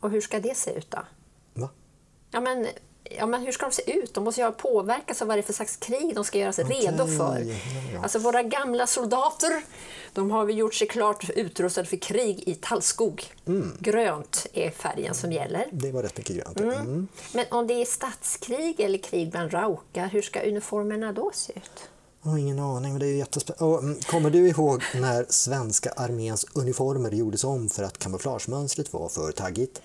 Och 0.00 0.10
hur 0.10 0.20
ska 0.20 0.40
det 0.40 0.56
se 0.56 0.70
ut 0.70 0.90
då? 0.90 0.98
Va? 1.54 1.68
Ja, 2.30 2.40
men, 2.40 2.66
ja, 3.10 3.26
men 3.26 3.42
hur 3.42 3.52
ska 3.52 3.66
de 3.66 3.72
se 3.72 3.98
ut? 3.98 4.14
De 4.14 4.24
måste 4.24 4.40
ju 4.40 4.44
ha 4.44 4.52
påverkats 4.52 5.22
av 5.22 5.28
vad 5.28 5.36
det 5.36 5.40
är 5.40 5.42
för 5.42 5.52
slags 5.52 5.76
krig 5.76 6.14
de 6.14 6.24
ska 6.24 6.38
göra 6.38 6.52
sig 6.52 6.64
redo 6.64 7.06
för. 7.06 7.46
Alltså 8.02 8.18
våra 8.18 8.42
gamla 8.42 8.86
soldater, 8.86 9.62
de 10.12 10.30
har 10.30 10.44
vi 10.44 10.52
gjort 10.52 10.74
sig 10.74 10.88
klart 10.88 11.30
utrustade 11.30 11.86
för 11.86 11.96
krig 11.96 12.48
i 12.48 12.54
tallskog. 12.54 13.24
Mm. 13.46 13.76
Grönt 13.80 14.46
är 14.52 14.70
färgen 14.70 15.14
som 15.14 15.32
gäller. 15.32 15.68
Det 15.72 15.92
var 15.92 16.02
rätt 16.02 16.16
mycket 16.16 16.36
grönt. 16.36 16.60
Mm. 16.60 17.08
Men 17.32 17.44
om 17.50 17.66
det 17.66 17.74
är 17.74 17.84
statskrig 17.84 18.80
eller 18.80 18.98
krig 18.98 19.30
bland 19.30 19.52
raukar, 19.52 20.08
hur 20.08 20.22
ska 20.22 20.40
uniformerna 20.40 21.12
då 21.12 21.30
se 21.34 21.52
ut? 21.52 21.88
Har 22.20 22.38
ingen 22.38 22.58
aning, 22.58 22.92
men 22.92 23.00
det 23.00 23.06
är 23.06 23.10
ju 23.10 23.16
jättespännande. 23.16 24.02
Kommer 24.06 24.30
du 24.30 24.48
ihåg 24.48 24.82
när 24.94 25.26
svenska 25.28 25.90
arméns 25.90 26.46
uniformer 26.54 27.10
gjordes 27.10 27.44
om 27.44 27.68
för 27.68 27.82
att 27.82 27.98
kamouflagemönstret 27.98 28.92
var 28.92 29.08
för 29.08 29.32
taggigt? 29.32 29.82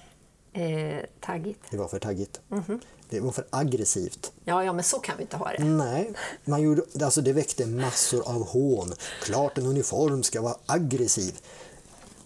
Eh, 0.53 1.05
taggigt. 1.19 1.59
Det 1.71 1.77
var 1.77 1.87
för 1.87 1.99
taggigt. 1.99 2.39
Mhm. 2.47 2.79
Det 3.09 3.19
var 3.19 3.31
för 3.31 3.45
aggressivt. 3.49 4.31
Ja, 4.45 4.63
ja, 4.63 4.73
men 4.73 4.83
så 4.83 4.99
kan 4.99 5.17
vi 5.17 5.21
inte 5.23 5.37
ha 5.37 5.51
det. 5.51 5.63
Nej, 5.63 6.13
man 6.45 6.61
gjorde, 6.61 6.81
alltså 7.01 7.21
det 7.21 7.33
väckte 7.33 7.65
massor 7.65 8.27
av 8.27 8.47
hån. 8.47 8.93
Klart 9.23 9.57
en 9.57 9.65
uniform 9.65 10.23
ska 10.23 10.41
vara 10.41 10.55
aggressiv. 10.65 11.39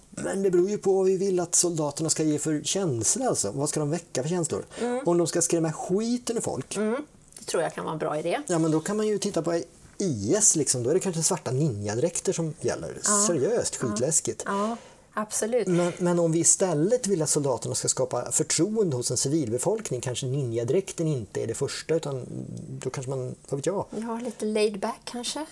Men 0.09 0.43
det 0.43 0.51
beror 0.51 0.69
ju 0.69 0.77
på 0.77 0.93
vad 0.93 1.05
vi 1.05 1.17
vill 1.17 1.39
att 1.39 1.55
soldaterna 1.55 2.09
ska 2.09 2.23
ge 2.23 2.39
för 2.39 2.61
känslor. 2.63 3.27
Alltså. 3.27 3.51
Vad 3.51 3.69
ska 3.69 3.79
de 3.79 3.89
väcka 3.89 4.21
för 4.23 4.29
känslor? 4.29 4.65
Om 5.05 5.17
de 5.17 5.27
ska 5.27 5.41
skrämma 5.41 5.73
skiten 5.73 6.37
ur 6.37 6.41
folk, 6.41 6.75
Det 7.39 7.45
tror 7.45 7.63
jag 7.63 7.73
kan 7.73 7.83
vara 7.83 7.93
en 7.93 7.99
bra 7.99 8.19
idé. 8.19 8.39
ja 8.47 8.59
men 8.59 8.71
då 8.71 8.79
kan 8.79 8.97
man 8.97 9.07
ju 9.07 9.17
titta 9.17 9.41
på 9.41 9.61
IS. 9.97 10.55
Liksom. 10.55 10.83
Då 10.83 10.89
är 10.89 10.93
det 10.93 10.99
kanske 10.99 11.23
svarta 11.23 11.51
ninjadräkter 11.51 12.33
som 12.33 12.53
gäller. 12.61 12.97
Seriöst 13.27 13.75
skitläskigt. 13.75 14.43
Ja, 14.45 14.77
absolut. 15.13 15.67
Men, 15.67 15.93
men 15.97 16.19
om 16.19 16.31
vi 16.31 16.39
istället 16.39 17.07
vill 17.07 17.21
att 17.21 17.29
soldaterna 17.29 17.75
ska 17.75 17.87
skapa 17.87 18.31
förtroende 18.31 18.95
hos 18.95 19.11
en 19.11 19.17
civilbefolkning, 19.17 20.01
kanske 20.01 20.25
ninjadräkten 20.25 21.07
inte 21.07 21.41
är 21.43 21.47
det 21.47 21.53
första, 21.53 21.95
utan 21.95 22.25
då 22.79 22.89
kanske 22.89 23.09
man, 23.09 23.35
vad 23.49 23.57
vet 23.59 23.65
jag, 23.65 23.85
Ja, 23.89 24.19
lite 24.23 24.45
laid 24.45 24.79
back 24.79 25.01
kanske. 25.03 25.45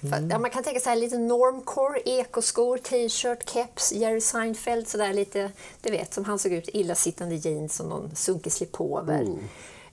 För, 0.00 0.06
Mm. 0.06 0.30
ja, 0.30 0.38
man 0.38 0.50
kan 0.50 0.62
tänka 0.62 0.80
sig 0.80 0.96
lite 0.96 1.18
normcore, 1.18 2.00
ekoskor, 2.04 2.78
t-shirt, 2.78 3.50
keps, 3.50 3.92
Jerry 3.92 4.20
Seinfeld, 4.20 4.88
sådär 4.88 5.12
lite, 5.12 5.50
du 5.82 5.90
vet, 5.90 6.14
som 6.14 6.24
han 6.24 6.38
såg 6.38 6.52
ut, 6.52 6.68
illasittande 6.72 7.34
jeans 7.34 7.80
och 7.80 7.86
någon 7.86 8.16
sunkig 8.16 8.52
slipover. 8.52 9.22
Oh. 9.24 9.38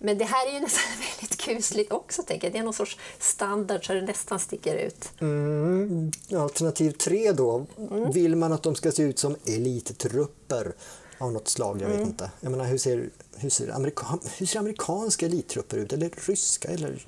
Men 0.04 0.18
det 0.18 0.26
här 0.26 0.48
är 0.50 0.54
ju 0.54 0.60
nästan 0.60 0.84
väldigt 1.20 1.38
kusligt 1.42 1.92
också, 1.92 2.24
tänker 2.24 2.48
jag. 2.48 2.54
Det 2.54 2.60
är 2.60 2.64
någon 2.64 2.74
sorts 2.74 2.98
standard 3.20 3.88
så 3.88 3.94
det 3.94 4.02
nästan 4.02 4.40
sticker 4.40 4.76
ut. 4.76 5.10
Mm, 5.20 6.12
alternativ 6.36 6.92
tre 6.92 7.32
då. 7.32 7.66
Vill 8.14 8.36
man 8.36 8.54
att 8.54 8.64
de 8.64 8.76
ska 8.76 8.92
se 8.92 9.04
ut 9.04 9.20
som 9.20 9.36
elittrupper 9.46 10.74
av 11.18 11.32
något 11.32 11.48
slag? 11.48 11.82
Jag 11.82 11.90
vet 11.90 12.02
inte. 12.08 12.32
Jag 12.40 12.52
menar, 12.52 12.66
hur, 12.66 12.78
ser, 12.78 13.10
hur, 13.36 13.50
ser 13.50 13.70
amerikan, 13.76 14.20
hur 14.38 14.46
ser 14.46 14.60
amerikanska 14.60 15.26
elittrupper 15.26 15.78
ut? 15.78 15.94
Eller 15.94 16.10
ryska? 16.28 16.68
Eller... 16.68 17.06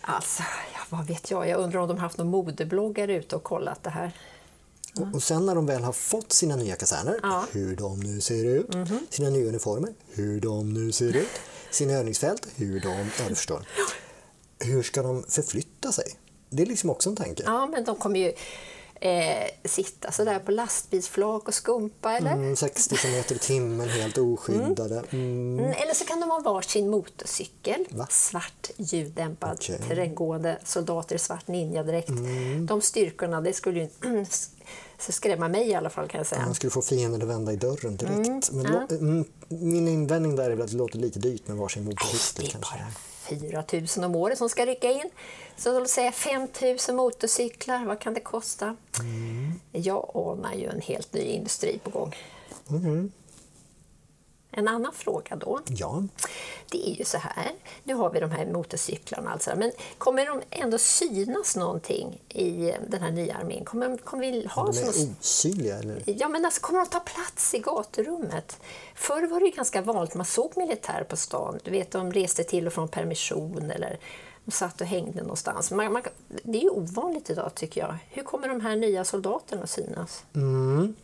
Alltså, 0.00 0.42
ja, 0.74 0.80
vad 0.90 1.06
vet 1.06 1.30
jag? 1.30 1.48
Jag 1.48 1.60
undrar 1.60 1.80
om 1.80 1.88
de 1.88 1.94
har 1.96 2.02
haft 2.02 2.18
någon 2.18 2.28
modebloggare 2.30 3.14
ute 3.16 3.36
och 3.36 3.42
kollat 3.42 3.82
det 3.82 3.90
här. 3.90 4.12
Och, 5.14 5.22
sen 5.22 5.46
när 5.46 5.54
de 5.54 5.66
väl 5.66 5.82
har 5.84 5.92
fått 5.92 6.32
sina 6.32 6.56
nya 6.56 6.76
kaserner, 6.76 7.20
Ja. 7.22 7.44
hur 7.52 7.76
de 7.76 8.00
nu 8.00 8.20
ser 8.20 8.44
ut, 8.44 8.66
sina 9.10 9.30
nya 9.30 9.48
uniformer, 9.48 9.94
hur 10.12 10.40
de 10.40 10.72
nu 10.74 10.92
ser 10.92 11.16
ut, 11.16 11.28
sina 11.74 11.92
övningsfält, 11.92 12.46
hur 12.56 12.80
de... 12.80 12.88
Ja, 12.88 13.28
du 13.28 13.34
förstår. 13.34 13.66
Hur 14.58 14.82
ska 14.82 15.02
de 15.02 15.24
förflytta 15.28 15.92
sig? 15.92 16.04
Det 16.50 16.62
är 16.62 16.66
liksom 16.66 16.90
också 16.90 17.10
en 17.10 17.16
tanke. 17.16 17.42
Ja, 17.46 17.66
men 17.66 17.84
de 17.84 17.96
kommer 17.96 18.20
ju 18.20 18.32
eh, 19.00 19.48
sitta 19.64 20.12
sådär 20.12 20.38
på 20.38 20.50
lastbilsflak 20.52 21.48
och 21.48 21.54
skumpa, 21.54 22.12
eller? 22.12 22.32
Mm, 22.32 22.56
60 22.56 22.96
km 22.96 23.14
i 23.14 23.38
timmen, 23.38 23.88
helt 23.88 24.18
oskyddade. 24.18 25.02
Mm. 25.10 25.58
Mm, 25.58 25.70
eller 25.70 25.94
så 25.94 26.04
kan 26.04 26.20
de 26.20 26.30
ha 26.30 26.40
varsin 26.40 26.90
motorcykel. 26.90 27.84
Va? 27.90 28.06
Svart, 28.10 28.70
ljuddämpad. 28.76 29.64
Mm. 29.68 29.88
terränggående 29.88 30.58
soldater 30.64 31.16
i 31.16 31.18
svart 31.18 31.48
ninjadräkt. 31.48 32.10
De 32.68 32.80
styrkorna, 32.80 33.40
det 33.40 33.52
skulle 33.52 33.80
ju 33.80 33.88
så 34.98 35.12
skrämma 35.12 35.48
mig 35.48 35.68
i 35.68 35.74
alla 35.74 35.90
fall 35.90 36.08
kan 36.08 36.18
jag 36.18 36.26
säga. 36.26 36.42
Man 36.46 36.54
skulle 36.54 36.70
få 36.70 36.82
fienden 36.82 37.22
att 37.22 37.28
vända 37.28 37.52
i 37.52 37.56
dörren 37.56 37.96
direkt. 37.96 38.50
Men 38.52 38.66
lo- 38.72 38.86
mm, 38.90 39.24
min 39.48 39.88
invändning 39.88 40.36
där 40.36 40.44
är 40.50 40.54
väl 40.54 40.62
att 40.64 40.70
det 40.70 40.76
låter 40.76 40.98
lite 40.98 41.18
dyrt 41.18 41.48
med 41.48 41.56
varsin 41.56 41.84
motorcykel 41.84 42.44
det 42.44 42.48
är 42.48 42.50
kanske. 42.52 42.74
bara 42.78 42.86
4 43.40 43.64
000 43.96 44.04
om 44.10 44.16
året 44.16 44.38
som 44.38 44.48
ska 44.48 44.66
rycka 44.66 44.90
in. 44.92 45.10
Så 45.56 45.78
låt 45.80 45.88
säga 45.90 46.12
5 46.12 46.48
000 46.88 46.96
motorcyklar, 46.96 47.84
vad 47.86 48.00
kan 48.00 48.14
det 48.14 48.20
kosta? 48.20 48.76
Mm. 49.00 49.52
Jag 49.72 50.10
anar 50.14 50.54
ju 50.54 50.66
en 50.68 50.80
helt 50.80 51.12
ny 51.12 51.20
industri 51.20 51.78
på 51.84 51.90
gång. 51.90 52.14
Mhm. 52.68 53.12
En 54.56 54.68
annan 54.68 54.92
fråga 54.92 55.36
då. 55.36 55.60
Ja, 55.66 56.02
Det 56.70 56.88
är 56.90 56.94
ju 56.94 57.04
så 57.04 57.18
här, 57.18 57.50
nu 57.84 57.94
har 57.94 58.10
vi 58.10 58.20
de 58.20 58.30
här 58.30 58.46
motorcyklarna, 58.46 59.30
alltså, 59.30 59.52
men 59.56 59.72
kommer 59.98 60.26
de 60.26 60.42
ändå 60.50 60.78
synas 60.78 61.56
någonting 61.56 62.22
i 62.28 62.74
den 62.88 63.02
här 63.02 63.10
nya 63.10 63.34
armén? 63.36 63.64
Kommer, 63.64 63.96
kommer 63.96 64.22
vi 64.32 64.46
ha 64.46 64.72
de 64.72 64.78
är 64.78 64.88
osynliga 65.20 65.78
eller? 65.78 66.02
Ja, 66.06 66.28
men 66.28 66.44
alltså, 66.44 66.60
kommer 66.60 66.80
de 66.80 66.86
ta 66.86 67.00
plats 67.00 67.54
i 67.54 67.58
gaturummet? 67.58 68.60
Förr 68.94 69.26
var 69.26 69.40
det 69.40 69.50
ganska 69.50 69.82
vanligt, 69.82 70.14
man 70.14 70.26
såg 70.26 70.56
militär 70.56 71.04
på 71.08 71.16
stan. 71.16 71.58
Du 71.64 71.70
vet, 71.70 71.90
de 71.90 72.12
reste 72.12 72.44
till 72.44 72.66
och 72.66 72.72
från 72.72 72.88
permission 72.88 73.70
eller 73.70 73.98
De 74.44 74.50
satt 74.50 74.80
och 74.80 74.86
hängde 74.86 75.22
någonstans. 75.22 75.70
Man, 75.70 75.92
man, 75.92 76.02
det 76.42 76.58
är 76.58 76.62
ju 76.62 76.70
ovanligt 76.70 77.30
idag 77.30 77.54
tycker 77.54 77.80
jag. 77.80 77.96
Hur 78.10 78.22
kommer 78.22 78.48
de 78.48 78.60
här 78.60 78.76
nya 78.76 79.04
soldaterna 79.04 79.62
att 79.62 79.70
synas? 79.70 80.24
Mm. 80.34 80.94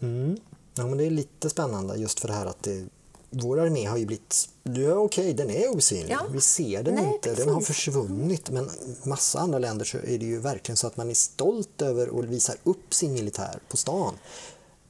Mm. 0.00 0.36
Ja, 0.80 0.86
men 0.86 0.98
det 0.98 1.06
är 1.06 1.10
lite 1.10 1.50
spännande 1.50 1.96
just 1.96 2.20
för 2.20 2.28
det 2.28 2.34
här 2.34 2.46
att 2.46 2.62
det, 2.62 2.86
vår 3.30 3.60
armé 3.60 3.84
har 3.84 3.96
ju 3.96 4.06
blivit... 4.06 4.48
Ja, 4.62 4.94
okej, 4.94 5.34
den 5.34 5.50
är 5.50 5.76
osynlig. 5.76 6.10
Ja. 6.10 6.26
Vi 6.32 6.40
ser 6.40 6.82
den 6.82 6.94
Nej, 6.94 7.04
inte. 7.04 7.28
precis. 7.28 7.44
Den 7.44 7.54
har 7.54 7.60
försvunnit. 7.60 8.50
Men 8.50 8.70
massa 9.02 9.40
andra 9.40 9.58
länder 9.58 9.84
så 9.84 9.98
är 9.98 10.18
det 10.18 10.24
ju 10.24 10.38
verkligen 10.38 10.76
så 10.76 10.86
att 10.86 10.96
man 10.96 11.10
är 11.10 11.14
stolt 11.14 11.82
över 11.82 12.08
och 12.08 12.24
visar 12.24 12.56
upp 12.64 12.94
sin 12.94 13.12
militär 13.12 13.58
på 13.68 13.76
stan. 13.76 14.14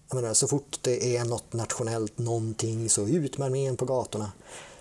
Jag 0.08 0.22
menar, 0.22 0.34
så 0.34 0.48
fort 0.48 0.78
det 0.82 1.16
är 1.16 1.24
något 1.24 1.52
nationellt 1.52 2.18
någonting 2.18 2.88
så 2.88 3.06
ut 3.06 3.38
med 3.38 3.46
armén 3.46 3.76
på 3.76 3.84
gatorna. 3.84 4.32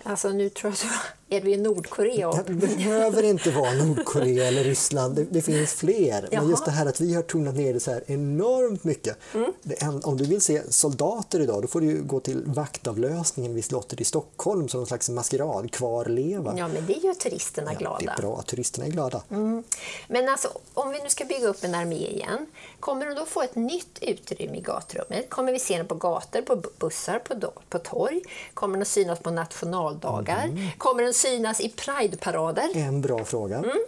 Alltså 0.02 0.28
nu 0.28 0.50
tror 0.50 0.74
jag 0.80 0.90
är 1.30 1.40
vi 1.40 1.52
i 1.52 1.56
Nordkorea. 1.56 2.32
Det 2.46 2.52
behöver 2.52 3.22
inte 3.22 3.50
vara 3.50 3.72
Nordkorea 3.72 4.46
eller 4.46 4.64
Ryssland, 4.64 5.14
det, 5.16 5.24
det 5.30 5.42
finns 5.42 5.74
fler. 5.74 6.28
Jaha. 6.30 6.40
Men 6.42 6.50
just 6.50 6.64
det 6.64 6.70
här 6.70 6.86
att 6.86 7.00
vi 7.00 7.14
har 7.14 7.22
tonat 7.22 7.54
ner 7.54 7.74
det 7.74 7.80
så 7.80 7.90
här 7.90 8.04
enormt 8.06 8.84
mycket. 8.84 9.16
Mm. 9.34 9.52
En, 9.80 10.04
om 10.04 10.16
du 10.16 10.24
vill 10.24 10.40
se 10.40 10.62
soldater 10.72 11.40
idag, 11.40 11.62
då 11.62 11.68
får 11.68 11.80
du 11.80 12.02
gå 12.02 12.20
till 12.20 12.42
vaktavlösningen 12.46 13.54
vid 13.54 13.64
slottet 13.64 14.00
i 14.00 14.04
Stockholm 14.04 14.68
som 14.68 14.80
någon 14.80 14.86
slags 14.86 15.08
maskerad, 15.10 15.72
kvarleva. 15.72 16.54
Ja, 16.58 16.68
men 16.68 16.86
det 16.86 16.92
gör 16.92 17.14
turisterna 17.14 17.72
Ja, 17.72 17.78
glada. 17.78 17.98
det 17.98 18.10
är 18.10 18.16
bra 18.16 18.38
att 18.38 18.46
turisterna 18.46 18.86
är 18.86 18.90
glada. 18.90 19.22
Mm. 19.30 19.64
Men 20.08 20.28
alltså, 20.28 20.48
om 20.74 20.90
vi 20.90 21.02
nu 21.02 21.08
ska 21.08 21.24
bygga 21.24 21.48
upp 21.48 21.64
en 21.64 21.74
armé 21.74 22.08
igen, 22.08 22.46
kommer 22.80 23.06
de 23.06 23.14
då 23.14 23.26
få 23.26 23.42
ett 23.42 23.54
nytt 23.54 23.98
utrymme 24.00 24.58
i 24.58 24.60
gatrummet? 24.60 25.30
Kommer 25.30 25.52
vi 25.52 25.58
se 25.58 25.76
den 25.76 25.86
på 25.86 25.94
gator, 25.94 26.42
på 26.42 26.62
bussar, 26.78 27.18
på, 27.18 27.52
på 27.68 27.78
torg? 27.78 28.20
Kommer 28.54 28.76
den 28.76 28.86
synas 28.86 29.18
på 29.18 29.30
nationaldagar? 29.30 30.44
Mm. 30.44 30.68
Kommer 30.78 31.02
den 31.02 31.14
synas 31.20 31.60
i 31.60 31.68
Prideparader? 31.68 32.70
En 32.74 33.00
bra 33.00 33.24
fråga. 33.24 33.56
Mm. 33.56 33.78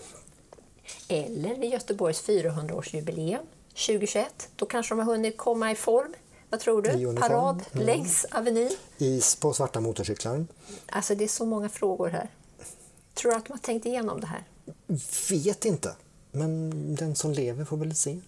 Eller 1.09 1.55
vid 1.55 1.71
Göteborgs 1.71 2.29
400-årsjubileum 2.29 3.47
2021. 3.69 4.49
Då 4.57 4.67
kanske 4.67 4.95
de 4.95 4.99
har 4.99 5.07
hunnit 5.07 5.37
komma 5.37 5.71
i 5.71 5.75
form. 5.75 6.15
Vad 6.51 6.61
tror 6.61 6.83
du? 6.83 7.21
Parad 7.21 7.62
mm. 7.73 7.87
längs 7.87 8.27
Avenyn? 8.31 8.71
Is 8.99 9.37
på 9.37 9.53
svarta 9.53 9.81
motorcyklar. 9.81 10.47
Alltså 10.87 11.15
det 11.15 11.25
är 11.25 11.29
så 11.29 11.47
många 11.47 11.69
frågor 11.69 12.09
här. 12.09 12.29
Tror 13.15 13.33
du 13.33 13.39
att 13.39 13.47
de 13.47 13.53
har 13.53 13.59
tänkt 13.59 13.87
igenom 13.87 14.21
det 14.21 14.27
här? 14.27 14.45
Vet 15.31 15.65
inte, 15.65 15.97
men 16.31 16.71
den 16.95 17.15
som 17.15 17.33
lever 17.33 17.65
får 17.65 17.77
väl 17.77 17.95
se. 17.95 18.19